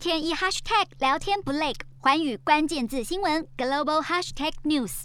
[0.00, 5.02] 天一 hashtag 聊天不累，寰宇关键字新闻 global hashtag news。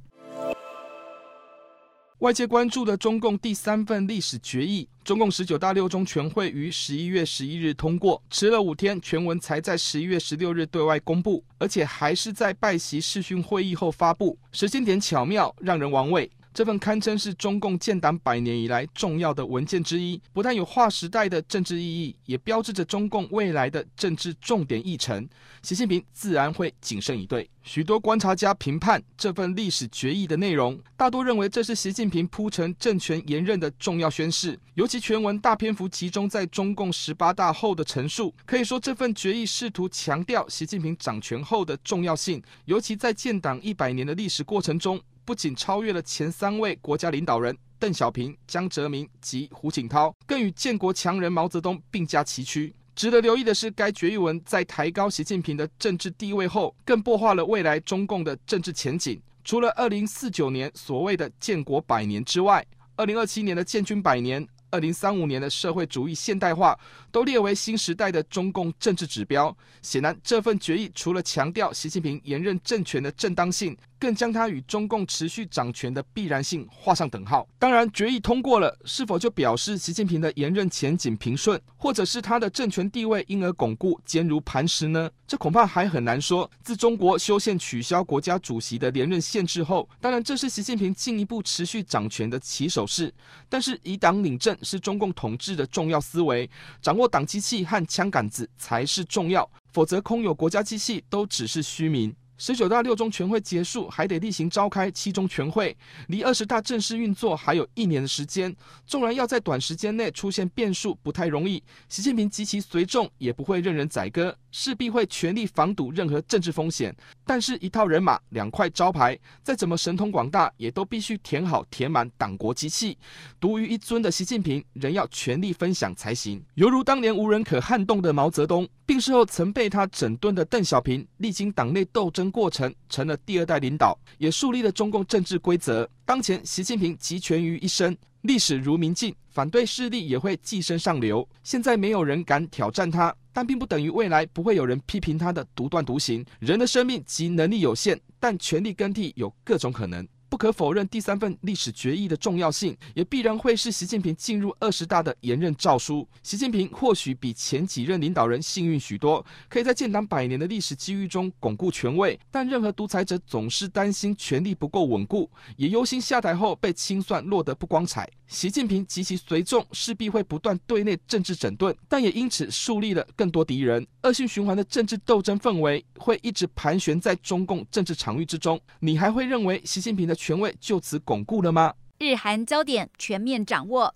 [2.19, 16.31] 外界关注的中共第三份历史决议，中共十九大六中全会于十一月十一日通过，迟了五天，全文才在十一月十六日对外公布，而且还是在拜习视讯会议后发布，时间点巧妙，让人玩味。
[16.55, 25.27] 这份堪称是中共建党百年以来重要的文件之一，不但有划时代的政治意义，也标志着中共未来的政治重点议程。
[25.61, 27.49] 习近平自然会谨慎以对。
[27.61, 34.57] 许多观察家评判这份历史决议的内容，大多认为这是习近平铺陈政权延任的重要宣示。
[34.75, 45.01] 尤其全文大篇幅集中在中共十八大后的陈述，可以说这份决议试图强调习近平掌权后的重要性，尤其在建党一百年的历史过程中。
[45.25, 52.73] 不仅超越了前三位国家领导人邓小平、江泽民及胡锦涛，更与建国强人毛泽东并驾齐驱。
[52.95, 59.19] 值得留意的是，该决议文在抬高习近平的政治地位后，更擘画了未来中共的政治前景。
[59.43, 64.47] 除了二零四九年所谓的建国百年之外，二零二七年的建军百年。
[64.71, 66.77] 二零三五年的社会主义现代化
[67.09, 69.55] 都列为新时代的中共政治指标。
[69.81, 77.47] 显然，这份决议除了强调习近平延任政权的正当性，更将它与中共持续掌权的必然性画上等号。
[77.57, 85.09] 当然，决议通过了，是否就表示习近平的连任前景平顺，或者是他的政权地位因而巩固、坚如磐石呢？
[85.27, 86.47] 这恐怕还很难说。
[86.63, 93.11] 自中国修宪取消国家主席的连任限制后，当然这是习近平进一步持续掌权的起手式。
[93.49, 94.55] 但是以党领政。
[94.61, 96.49] 是中共统治的重要思维，
[96.81, 102.15] 掌握党机器和枪杆子才是重要，否则空有国家机器都只是虚名。
[102.37, 105.75] 十九大六中全会结束，还得例行召开七中全会，
[106.07, 108.53] 离二十大正式运作还有一年的时间。
[108.85, 116.93] 纵然要在短时间内出现变数不太容易，习近平及其随众也不会任人宰割，势必会全力防堵任何政治风险。
[117.25, 122.97] 但是，一套人马两块招牌，再怎么神通广大，也都必须填好填满党国机器。
[123.39, 126.43] 独于一尊的习近平，仍要全力分享才行。
[126.55, 132.24] 犹如当年无人可撼动的毛泽东，病逝后曾被他整顿的邓小平，历经党内斗争。
[132.31, 135.89] 过程成了第二代领导，也树立了中共政治规则。
[136.05, 141.27] 当前，习近平集权于一身，历史如明镜，反对势力也会寄生上流。
[141.43, 146.25] 现在没有人敢挑战他，但并不等于未来不会有人批评他的独断独行。
[146.39, 150.07] 人的生命及能力有限，但权力更替有各种可能。
[150.35, 156.05] 不可否认，第三份历史决议的重要性，也必然会是习近平进入二十大的延任诏书。
[156.21, 162.19] 习近平或许比前几任领导人幸运许多，可以在建党百年的历史机遇中巩固权位。
[162.29, 168.05] 但任何独裁者总是担心权力不够稳固，也忧心下台后被清算落得不光彩。
[168.27, 173.85] 习近平及其随众势必会不断对内政治整顿，但也因此树立了更多敌人。
[174.03, 178.59] 恶性循环的政治斗争氛围会一直盘旋在中共政治场域之中。
[178.79, 181.73] 你还会认为习近平的权位就此巩固了吗？
[181.99, 183.95] 日韩焦点全面掌握，